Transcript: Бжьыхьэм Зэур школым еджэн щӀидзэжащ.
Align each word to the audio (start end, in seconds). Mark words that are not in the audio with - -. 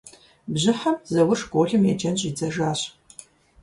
Бжьыхьэм 0.51 0.95
Зэур 1.11 1.37
школым 1.41 1.83
еджэн 1.91 2.15
щӀидзэжащ. 2.19 2.81